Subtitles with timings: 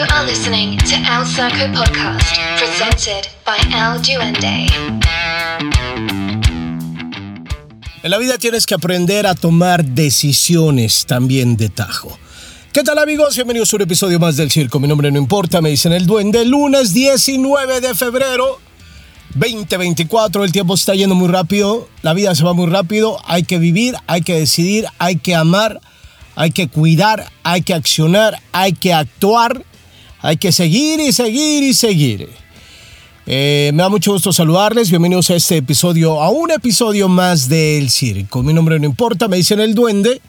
[0.00, 4.66] You are listening to El Circo Podcast, presented by El Duende.
[8.02, 12.18] En la vida tienes que aprender a tomar decisiones también de tajo.
[12.72, 13.34] ¿Qué tal amigos?
[13.34, 14.80] Bienvenidos a un episodio más del Circo.
[14.80, 16.46] Mi nombre no importa, me dicen el duende.
[16.46, 18.58] Lunes 19 de febrero
[19.34, 20.44] 2024.
[20.44, 23.18] El tiempo está yendo muy rápido, la vida se va muy rápido.
[23.26, 25.78] Hay que vivir, hay que decidir, hay que amar,
[26.36, 29.66] hay que cuidar, hay que accionar, hay que actuar,
[30.22, 32.28] hay que seguir y seguir y seguir.
[33.26, 34.90] Eh, me da mucho gusto saludarles.
[34.90, 38.42] Bienvenidos a este episodio, a un episodio más del circo.
[38.42, 40.20] Mi nombre no importa, me dicen el duende.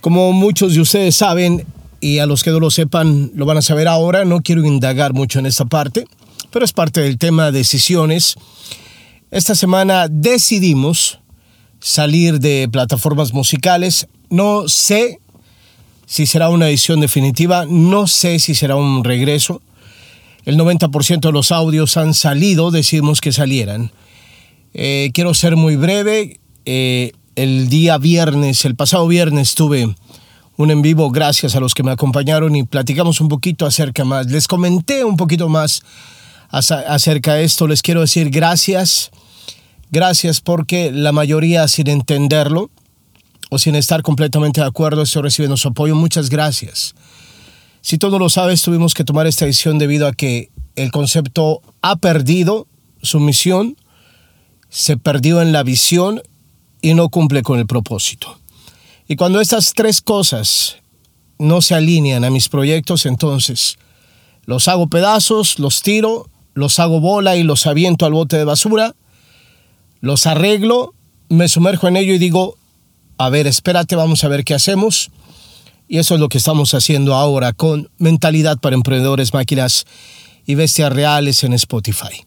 [0.00, 1.66] Como muchos de ustedes saben,
[2.00, 5.12] y a los que no lo sepan lo van a saber ahora, no quiero indagar
[5.12, 6.06] mucho en esta parte,
[6.50, 8.36] pero es parte del tema de decisiones.
[9.30, 11.20] Esta semana decidimos
[11.80, 14.06] salir de plataformas musicales.
[14.30, 15.20] No sé
[16.10, 19.62] si será una edición definitiva, no sé si será un regreso.
[20.44, 23.92] El 90% de los audios han salido, decidimos que salieran.
[24.74, 26.40] Eh, quiero ser muy breve.
[26.64, 29.94] Eh, el día viernes, el pasado viernes tuve
[30.56, 34.26] un en vivo gracias a los que me acompañaron y platicamos un poquito acerca más.
[34.26, 35.84] Les comenté un poquito más
[36.48, 37.68] acerca de esto.
[37.68, 39.12] Les quiero decir gracias.
[39.92, 42.68] Gracias porque la mayoría sin entenderlo
[43.50, 45.94] o sin estar completamente de acuerdo estoy recibiendo su apoyo.
[45.94, 46.94] Muchas gracias.
[47.82, 51.96] Si todo lo sabes, tuvimos que tomar esta decisión debido a que el concepto ha
[51.96, 52.66] perdido
[53.02, 53.76] su misión,
[54.68, 56.22] se perdió en la visión
[56.80, 58.38] y no cumple con el propósito.
[59.08, 60.76] Y cuando estas tres cosas
[61.38, 63.78] no se alinean a mis proyectos, entonces
[64.44, 68.94] los hago pedazos, los tiro, los hago bola y los aviento al bote de basura,
[70.00, 70.94] los arreglo,
[71.28, 72.56] me sumerjo en ello y digo,
[73.20, 75.10] a ver, espérate, vamos a ver qué hacemos
[75.86, 79.84] y eso es lo que estamos haciendo ahora con Mentalidad para Emprendedores, Máquinas
[80.46, 82.24] y Bestias Reales en Spotify.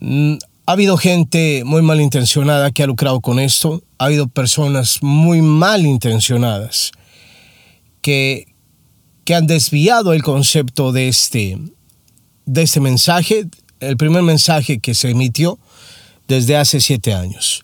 [0.00, 3.82] Mm, ha habido gente muy malintencionada que ha lucrado con esto.
[3.98, 6.92] Ha habido personas muy malintencionadas
[8.00, 8.46] que,
[9.26, 11.58] que han desviado el concepto de este,
[12.46, 13.44] de este mensaje,
[13.80, 15.58] el primer mensaje que se emitió
[16.28, 17.62] desde hace siete años.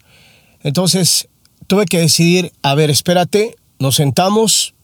[0.62, 1.28] Entonces,
[1.66, 4.74] tuve que decidir, a ver, espérate, nos sentamos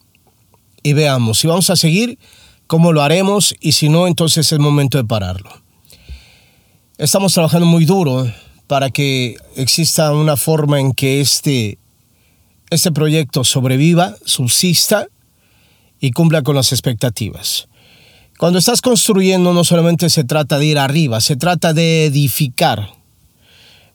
[0.83, 2.19] y veamos si vamos a seguir,
[2.67, 5.51] cómo lo haremos y si no, entonces es momento de pararlo.
[6.99, 8.31] Estamos trabajando muy duro
[8.67, 11.79] para que exista una forma en que este,
[12.71, 15.07] este proyecto sobreviva, subsista
[16.01, 17.69] y cumpla con las expectativas.
[18.39, 22.91] Cuando estás construyendo no solamente se trata de ir arriba, se trata de edificar.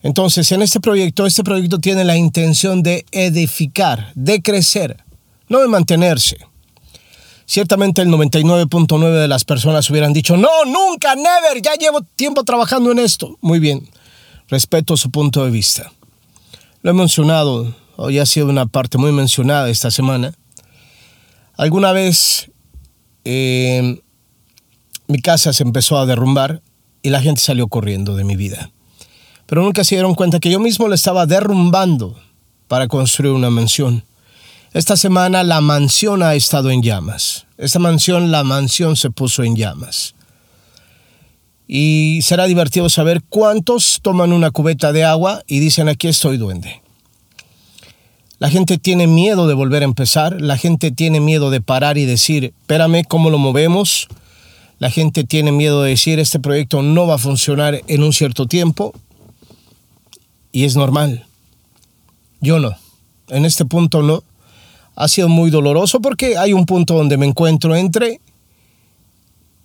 [0.04, 5.02] Entonces, en este proyecto, este proyecto tiene la intención de edificar, de crecer,
[5.48, 6.38] no de mantenerse.
[7.46, 12.92] Ciertamente el 99.9 de las personas hubieran dicho, no, nunca, never, ya llevo tiempo trabajando
[12.92, 13.38] en esto.
[13.40, 13.90] Muy bien,
[14.50, 15.90] respeto su punto de vista.
[16.82, 20.34] Lo he mencionado, hoy ha sido una parte muy mencionada esta semana.
[21.56, 22.52] Alguna vez
[23.24, 24.02] eh,
[25.08, 26.62] mi casa se empezó a derrumbar
[27.02, 28.70] y la gente salió corriendo de mi vida
[29.54, 32.20] pero nunca se dieron cuenta que yo mismo le estaba derrumbando
[32.68, 34.04] para construir una mansión.
[34.72, 37.46] Esta semana la mansión ha estado en llamas.
[37.60, 40.16] Esta mansión, la mansión se puso en llamas.
[41.68, 46.82] Y será divertido saber cuántos toman una cubeta de agua y dicen aquí estoy duende.
[48.40, 52.06] La gente tiene miedo de volver a empezar, la gente tiene miedo de parar y
[52.06, 54.08] decir, espérame, ¿cómo lo movemos?
[54.80, 58.48] La gente tiene miedo de decir, este proyecto no va a funcionar en un cierto
[58.48, 58.96] tiempo
[60.54, 61.26] y es normal.
[62.40, 62.78] Yo no.
[63.28, 64.24] En este punto no.
[64.96, 68.22] Ha sido muy doloroso porque hay un punto donde me encuentro entre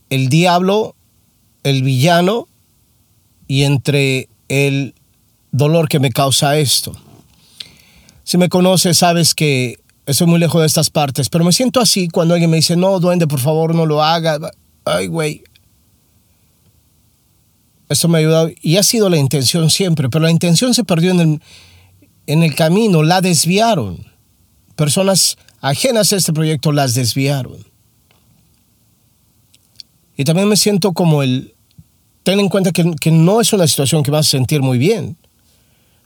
[0.09, 0.97] el diablo,
[1.62, 2.49] el villano
[3.47, 4.94] y entre el
[5.53, 6.97] dolor que me causa esto.
[8.25, 12.09] Si me conoces, sabes que estoy muy lejos de estas partes, pero me siento así
[12.09, 14.38] cuando alguien me dice, no, duende, por favor, no lo haga.
[14.87, 15.43] Ay, güey,
[17.88, 21.11] eso me ha ayudado y ha sido la intención siempre, pero la intención se perdió
[21.12, 21.40] en el,
[22.26, 24.06] en el camino, la desviaron.
[24.76, 27.56] Personas ajenas a este proyecto las desviaron.
[30.17, 31.55] Y también me siento como el,
[32.25, 35.17] ten en cuenta que, que no es una situación que vas a sentir muy bien.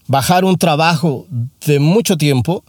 [0.07, 1.27] Bajar un trabajo
[1.65, 2.63] de mucho tiempo,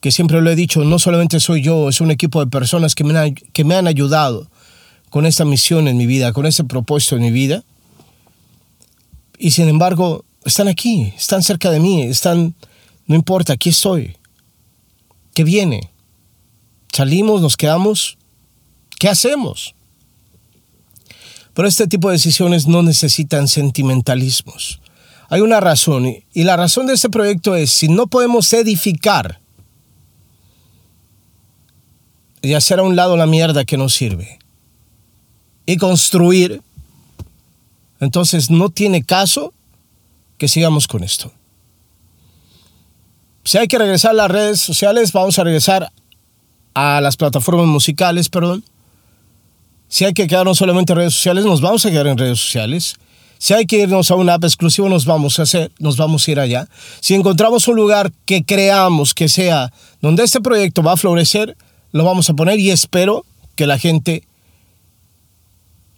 [0.00, 3.04] que siempre lo he dicho, no solamente soy yo, es un equipo de personas que
[3.04, 4.48] me han, que me han ayudado
[5.10, 7.64] con esta misión en mi vida, con este propósito en mi vida
[9.38, 12.54] y sin embargo, están aquí, están cerca de mí, están,
[13.06, 14.16] no importa, aquí estoy.
[15.34, 15.90] ¿Qué viene?
[16.92, 18.16] ¿Salimos, nos quedamos?
[18.20, 18.26] ¿Qué
[18.98, 19.74] ¿Qué hacemos?
[21.54, 24.80] Pero este tipo de decisiones no necesitan sentimentalismos.
[25.28, 29.40] Hay una razón y la razón de este proyecto es si no podemos edificar
[32.42, 34.38] y hacer a un lado la mierda que no sirve
[35.66, 36.62] y construir,
[38.00, 39.52] entonces no tiene caso
[40.38, 41.32] que sigamos con esto.
[43.44, 45.92] Si hay que regresar a las redes sociales, vamos a regresar
[46.74, 48.64] a las plataformas musicales, perdón.
[49.88, 52.96] Si hay que quedarnos solamente en redes sociales, nos vamos a quedar en redes sociales.
[53.38, 56.30] Si hay que irnos a una app exclusiva, nos vamos a hacer, nos vamos a
[56.30, 56.68] ir allá.
[57.00, 61.56] Si encontramos un lugar que creamos que sea donde este proyecto va a florecer,
[61.92, 64.24] lo vamos a poner y espero que la gente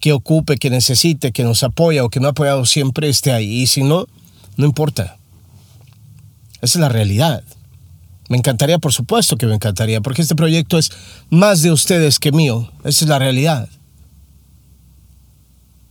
[0.00, 3.62] que ocupe, que necesite, que nos apoya o que me ha apoyado siempre esté ahí.
[3.62, 4.06] Y si no,
[4.56, 5.18] no importa.
[6.60, 7.42] Esa es la realidad.
[8.28, 10.90] Me encantaría, por supuesto que me encantaría, porque este proyecto es
[11.30, 12.70] más de ustedes que mío.
[12.84, 13.68] Esa es la realidad.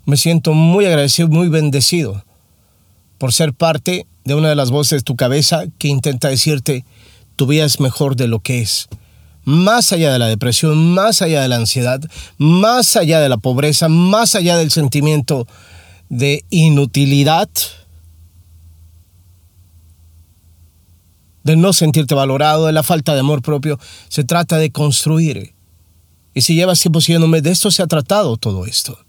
[0.05, 2.23] Me siento muy agradecido, muy bendecido
[3.17, 6.85] por ser parte de una de las voces de tu cabeza que intenta decirte
[7.35, 8.87] tu vida es mejor de lo que es.
[9.47, 12.01] Más allá de la depresión, más allá de la ansiedad,
[12.37, 15.47] más allá de la pobreza, más allá del sentimiento
[16.09, 17.47] de inutilidad,
[21.45, 23.79] de no sentirte valorado, de la falta de amor propio.
[24.09, 25.53] Se trata de construir.
[26.33, 28.99] Y si llevas tiempo siguiéndome, de esto se ha tratado todo esto.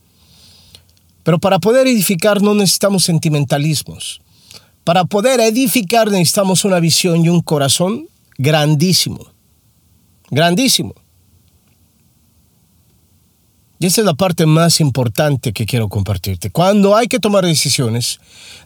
[1.25, 4.21] Pero para poder edificar no necesitamos sentimentalismos.
[4.85, 8.07] Para poder edificar necesitamos una visión y un corazón
[8.37, 9.37] grandísimo.
[10.31, 10.95] Grandísimo.
[13.81, 16.51] Y esa es la parte más importante que quiero compartirte.
[16.51, 18.19] Cuando hay que tomar decisiones,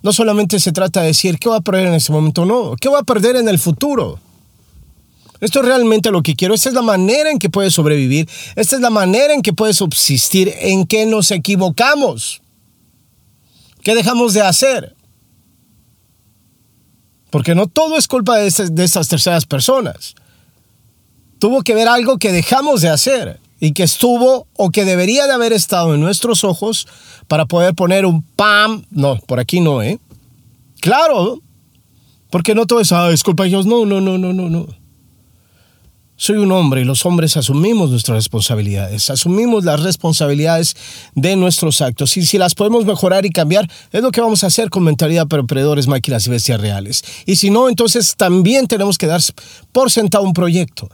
[0.03, 2.89] no solamente se trata de decir qué va a perder en ese momento, no, qué
[2.89, 4.19] va a perder en el futuro.
[5.41, 6.55] Esto es realmente lo que quiero.
[6.55, 8.29] Esta es la manera en que puedes sobrevivir.
[8.55, 12.41] Esta es la manera en que puedes subsistir, en que nos equivocamos.
[13.83, 14.95] ¿Qué dejamos de hacer?
[17.31, 20.15] Porque no todo es culpa de, estas, de estas terceras personas.
[21.43, 25.33] Tuvo que ver algo que dejamos de hacer y que estuvo o que debería de
[25.33, 26.87] haber estado en nuestros ojos
[27.27, 28.85] para poder poner un pam.
[28.93, 29.99] No, por aquí no, ¿eh?
[30.81, 31.41] Claro,
[32.31, 33.67] porque no todo es, ah, es culpa de ellos.
[33.67, 34.69] No, no, no, no, no, no.
[36.15, 40.77] Soy un hombre y los hombres asumimos nuestras responsabilidades, asumimos las responsabilidades
[41.17, 44.47] de nuestros actos y si las podemos mejorar y cambiar, es lo que vamos a
[44.47, 47.03] hacer con mentalidad para operadores, máquinas y bestias reales.
[47.27, 49.21] Y si no, entonces también tenemos que dar
[49.73, 50.89] por sentado un proyecto.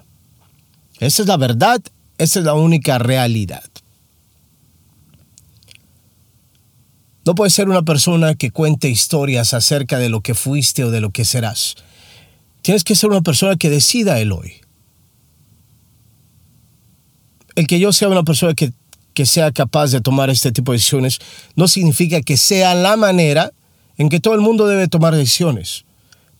[1.00, 1.80] Esa es la verdad
[2.18, 3.62] esa es la única realidad.
[7.24, 11.00] No puedes ser una persona que cuente historias acerca de lo que fuiste o de
[11.00, 11.76] lo que serás.
[12.62, 14.54] Tienes que ser una persona que decida el hoy.
[17.54, 18.72] El que yo sea una persona que,
[19.14, 21.18] que sea capaz de tomar este tipo de decisiones
[21.54, 23.52] no significa que sea la manera
[23.96, 25.84] en que todo el mundo debe tomar decisiones.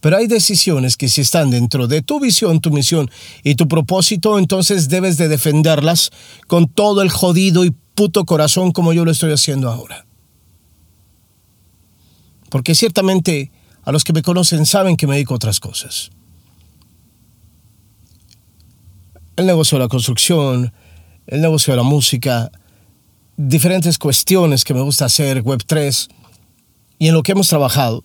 [0.00, 3.11] Pero hay decisiones que si están dentro de tu visión, tu misión
[3.43, 6.11] y tu propósito, entonces debes de defenderlas
[6.47, 10.06] con todo el jodido y puto corazón como yo lo estoy haciendo ahora.
[12.49, 13.50] Porque ciertamente
[13.83, 16.11] a los que me conocen saben que me dedico a otras cosas.
[19.37, 20.73] El negocio de la construcción,
[21.27, 22.50] el negocio de la música,
[23.37, 26.09] diferentes cuestiones que me gusta hacer, Web3,
[26.99, 28.05] y en lo que hemos trabajado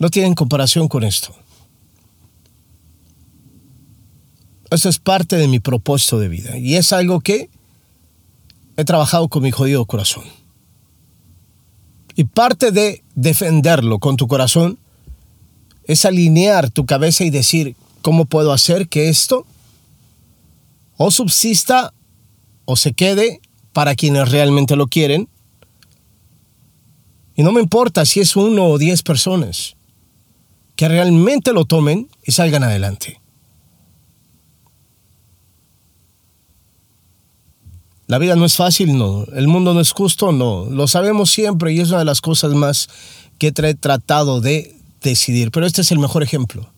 [0.00, 1.34] no tienen comparación con esto.
[4.70, 7.48] Eso es parte de mi propósito de vida y es algo que
[8.76, 10.24] he trabajado con mi jodido corazón.
[12.16, 14.78] Y parte de defenderlo con tu corazón
[15.84, 19.46] es alinear tu cabeza y decir, ¿cómo puedo hacer que esto
[20.96, 21.92] o subsista
[22.64, 23.40] o se quede
[23.72, 25.28] para quienes realmente lo quieren?
[27.36, 29.76] Y no me importa si es uno o diez personas
[30.76, 33.20] que realmente lo tomen y salgan adelante.
[38.06, 39.24] La vida no es fácil, no.
[39.34, 40.66] El mundo no es justo, no.
[40.66, 42.88] Lo sabemos siempre y es una de las cosas más
[43.38, 45.50] que he tratado de decidir.
[45.50, 46.70] Pero este es el mejor ejemplo.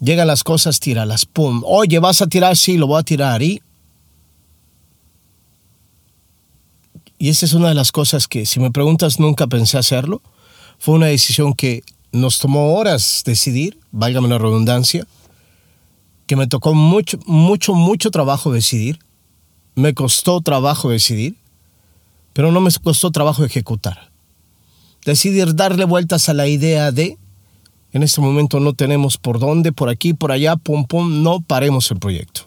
[0.00, 1.62] Llegan las cosas, tíralas, pum.
[1.64, 3.42] Oye, vas a tirar, sí, lo voy a tirar.
[3.42, 3.62] Y,
[7.18, 10.20] y esta es una de las cosas que, si me preguntas, nunca pensé hacerlo.
[10.78, 11.82] Fue una decisión que
[12.14, 15.04] nos tomó horas decidir, válgame la redundancia,
[16.26, 19.00] que me tocó mucho, mucho, mucho trabajo decidir.
[19.74, 21.36] Me costó trabajo decidir,
[22.32, 24.12] pero no me costó trabajo ejecutar.
[25.04, 27.18] Decidir darle vueltas a la idea de
[27.92, 31.90] En este momento no tenemos por dónde, por aquí, por allá, pum, pum, no paremos
[31.90, 32.42] el proyecto.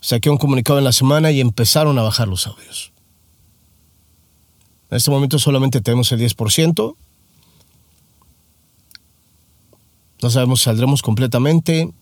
[0.00, 2.92] Saqué un comunicado en la semana y empezaron a bajar los audios.
[4.90, 6.96] En este momento solamente tenemos el 10%.
[10.24, 11.92] No sabemos si saldremos completamente.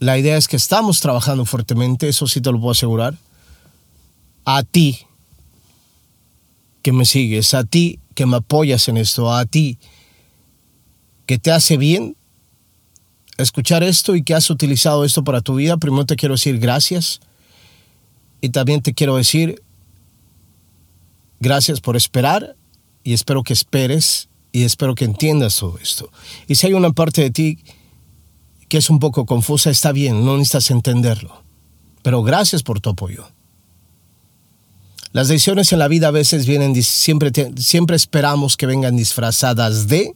[0.00, 3.16] La idea es que estamos trabajando fuertemente, eso sí te lo puedo asegurar.
[4.44, 4.98] A ti
[6.82, 9.78] que me sigues, a ti que me apoyas en esto, a ti
[11.24, 12.18] que te hace bien
[13.38, 17.20] escuchar esto y que has utilizado esto para tu vida, primero te quiero decir gracias
[18.42, 19.62] y también te quiero decir
[21.40, 22.56] gracias por esperar
[23.04, 26.12] y espero que esperes y espero que entiendas todo esto.
[26.46, 27.58] Y si hay una parte de ti
[28.68, 31.42] que es un poco confusa, está bien, no necesitas entenderlo.
[32.02, 33.28] Pero gracias por tu apoyo.
[35.10, 40.14] Las decisiones en la vida a veces vienen, siempre, siempre esperamos que vengan disfrazadas de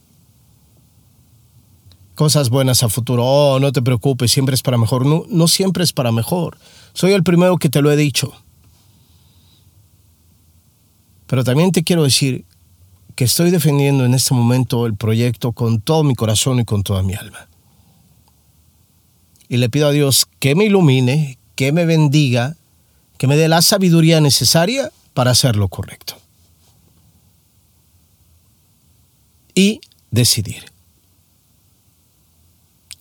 [2.15, 3.25] cosas buenas a futuro.
[3.27, 5.05] Oh, no te preocupes, siempre es para mejor.
[5.05, 6.59] No, no siempre es para mejor.
[6.93, 8.33] Soy el primero que te lo he dicho.
[11.27, 12.45] Pero también te quiero decir
[13.19, 17.03] que estoy defendiendo en este momento el proyecto con todo mi corazón y con toda
[17.03, 17.49] mi alma.
[19.49, 22.55] Y le pido a Dios que me ilumine, que me bendiga
[23.17, 26.15] que me dé la sabiduría necesaria para hacer lo correcto.
[29.53, 29.81] Y
[30.13, 30.67] decidir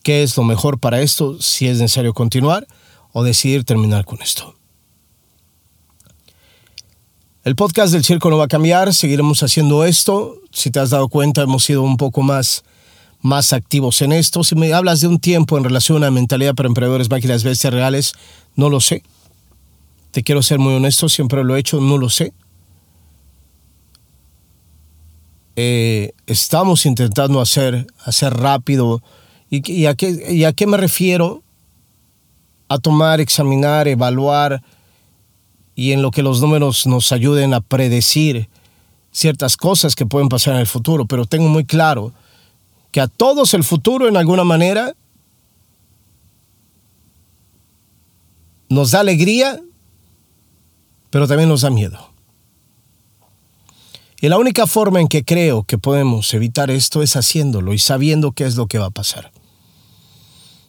[0.02, 2.66] qué es lo mejor para esto, si es necesario continuar
[3.14, 4.57] o decidir terminar con esto.
[7.48, 10.36] El podcast del circo no va a cambiar, seguiremos haciendo esto.
[10.52, 12.66] Si te has dado cuenta, hemos sido un poco más,
[13.22, 14.44] más activos en esto.
[14.44, 18.16] Si me hablas de un tiempo en relación a mentalidad para emprendedores, máquinas bestias reales,
[18.58, 19.02] no lo sé.
[20.12, 22.34] Te quiero ser muy honesto, siempre lo he hecho, no lo sé.
[25.56, 29.02] Eh, estamos intentando hacer, hacer rápido.
[29.50, 31.44] ¿Y, a qué, ¿Y a qué me refiero?
[32.68, 34.62] A tomar, examinar, evaluar
[35.78, 38.50] y en lo que los números nos ayuden a predecir
[39.12, 41.06] ciertas cosas que pueden pasar en el futuro.
[41.06, 42.12] Pero tengo muy claro
[42.92, 44.94] que a todos el futuro en alguna manera
[48.68, 49.62] nos da alegría
[51.10, 52.12] pero también nos da miedo.
[54.20, 58.32] Y la única forma en que creo que podemos evitar esto es haciéndolo y sabiendo
[58.32, 59.32] qué es lo que va a pasar.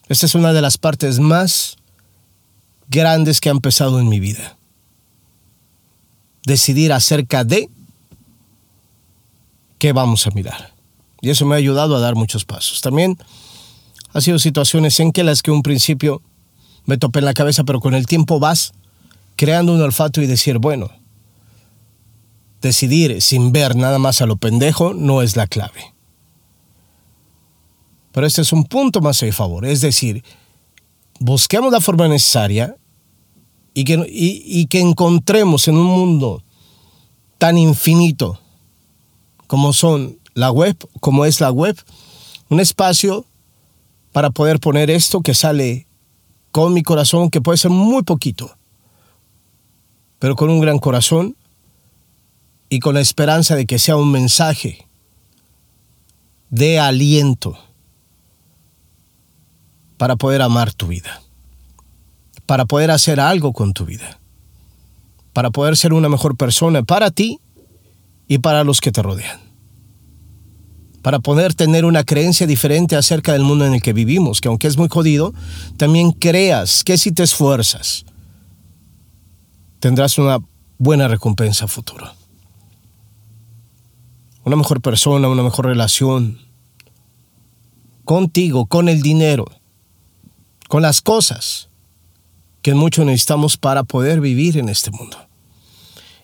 [0.07, 1.77] Esta es una de las partes más
[2.87, 4.58] grandes que han empezado en mi vida.
[6.45, 7.69] Decidir acerca de
[9.77, 10.73] qué vamos a mirar.
[11.21, 12.81] Y eso me ha ayudado a dar muchos pasos.
[12.81, 13.17] También
[14.13, 16.21] ha sido situaciones en que las que un principio
[16.85, 18.71] me topé en la cabeza, pero con el tiempo vas
[19.35, 20.89] creando un olfato y decir, bueno,
[22.61, 25.93] decidir sin ver nada más a lo pendejo no es la clave.
[28.11, 30.23] Pero este es un punto más a favor, es decir,
[31.19, 32.75] busquemos la forma necesaria
[33.73, 36.43] y que, y que encontremos en un mundo
[37.37, 38.39] tan infinito
[39.47, 41.75] como son la web, como es la web,
[42.49, 43.25] un espacio
[44.11, 45.87] para poder poner esto que sale
[46.51, 48.55] con mi corazón, que puede ser muy poquito,
[50.19, 51.35] pero con un gran corazón
[52.69, 54.87] y con la esperanza de que sea un mensaje
[56.49, 57.57] de aliento
[59.97, 61.21] para poder amar tu vida,
[62.49, 64.19] para poder hacer algo con tu vida,
[65.33, 67.39] para poder ser una mejor persona para ti
[68.27, 69.39] y para los que te rodean,
[71.03, 74.65] para poder tener una creencia diferente acerca del mundo en el que vivimos, que aunque
[74.65, 75.31] es muy jodido,
[75.77, 78.03] también creas que si te esfuerzas,
[79.79, 80.39] tendrás una
[80.79, 82.15] buena recompensa futura.
[84.43, 86.39] Una mejor persona, una mejor relación
[88.05, 89.45] contigo, con el dinero,
[90.67, 91.68] con las cosas
[92.61, 95.17] que mucho necesitamos para poder vivir en este mundo.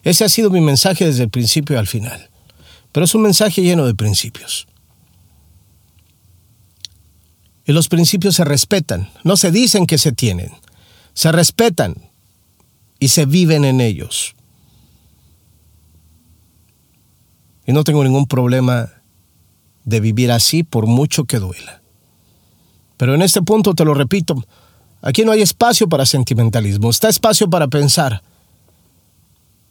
[0.04, 2.30] Ese ha sido mi mensaje desde el principio al final,
[2.92, 4.68] pero es un mensaje lleno de principios.
[7.65, 10.51] Y los principios se respetan, no se dicen que se tienen,
[11.13, 11.96] se respetan,
[13.00, 14.36] y se viven en ellos.
[17.65, 18.89] Y no tengo ningún problema
[19.84, 21.82] de vivir así por mucho que duela.
[22.98, 24.44] Pero en este punto te lo repito,
[25.05, 28.24] aquí no hay espacio para sentimentalismo, está espacio para pensar,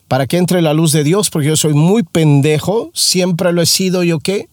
[0.09, 3.67] para que entre la luz de Dios, porque yo soy muy pendejo, siempre lo he
[3.67, 4.49] sido, yo qué.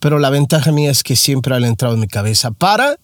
[0.00, 2.98] Pero la ventaja mía es que siempre ha entrado en mi cabeza para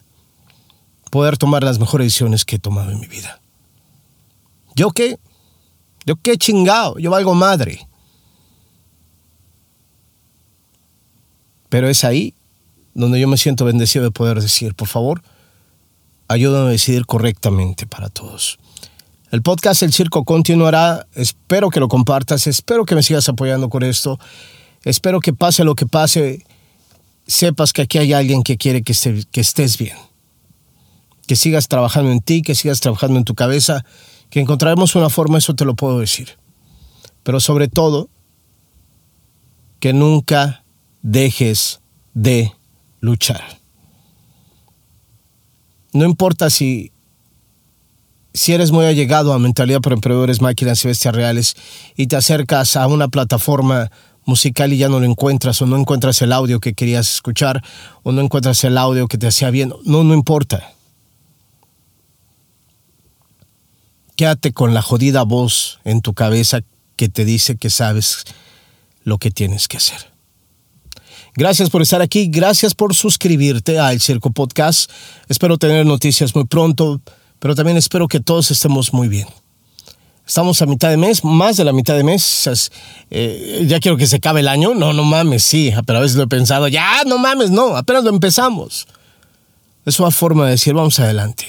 [1.11, 3.41] poder tomar las mejores decisiones que he tomado en mi vida.
[4.77, 5.19] ¿Yo qué?
[6.05, 6.99] ¿Yo qué chingado?
[6.99, 7.89] Yo valgo madre.
[11.71, 12.35] Pero es ahí
[12.93, 15.23] donde yo me siento bendecido de poder decir, por favor,
[16.35, 18.59] ayúdame a decidir correctamente para todos.
[19.31, 21.07] El podcast El Circo continuará.
[21.15, 22.47] Espero que lo compartas.
[22.47, 24.19] Espero que me sigas apoyando con esto.
[24.85, 26.45] Espero que pase lo que pase,
[27.27, 28.95] sepas que aquí hay alguien que quiere que,
[29.31, 29.97] que estés bien.
[31.27, 33.85] Que sigas trabajando en ti, que sigas trabajando en tu cabeza,
[34.29, 36.37] que encontraremos una forma, eso te lo puedo decir.
[37.23, 38.11] Pero sobre todo,
[39.81, 40.65] que nunca
[41.03, 41.81] dejes
[42.13, 42.53] de
[43.01, 43.64] luchar.
[45.95, 46.91] No importa si,
[48.35, 51.55] si eres muy allegado a Mentalidad por Emprendedores, Máquinas y Bestias Reales
[51.97, 53.93] y te acercas a una plataforma
[54.25, 57.63] musical y ya no lo encuentras o no encuentras el audio que querías escuchar
[58.03, 60.73] o no encuentras el audio que te hacía bien, no, no importa.
[64.17, 66.61] Quédate con la jodida voz en tu cabeza
[66.97, 68.25] que te dice que sabes
[69.05, 70.14] lo que tienes que hacer.
[71.37, 74.89] Gracias por estar aquí, gracias por suscribirte a El Circo Podcast.
[75.29, 77.01] Espero tener noticias muy pronto,
[77.41, 79.27] pero también espero que todos estemos muy bien.
[80.25, 82.71] Estamos a mitad de mes, más de la mitad de mes.
[83.11, 84.75] Eh, ya quiero que se acabe el año.
[84.75, 86.69] No, no mames, sí, pero a veces lo he pensado.
[86.69, 88.87] Ya, no mames, no, apenas lo empezamos.
[89.85, 91.47] Es una forma de decir, vamos adelante.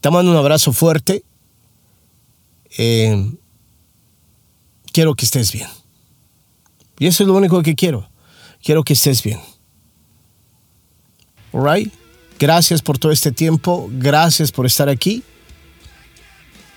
[0.00, 1.24] Te mando un abrazo fuerte.
[2.76, 3.30] Eh,
[4.92, 5.68] quiero que estés bien.
[7.02, 8.08] Y eso es lo único que quiero.
[8.62, 9.40] Quiero que estés bien.
[11.52, 11.92] Alright?
[12.38, 13.90] Gracias por todo este tiempo.
[13.94, 15.24] Gracias por estar aquí.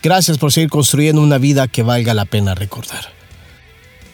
[0.01, 3.05] Gracias por seguir construyendo una vida que valga la pena recordar.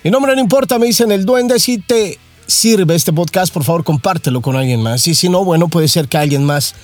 [0.03, 1.61] Mi nombre no importa, me dicen el duende.
[1.61, 5.07] Si te sirve este podcast, por favor compártelo con alguien más.
[5.07, 6.75] Y si no, bueno, puede ser que a alguien más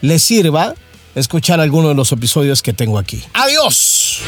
[0.00, 0.76] le sirva
[1.16, 3.20] escuchar alguno de los episodios que tengo aquí.
[3.34, 4.20] Adiós.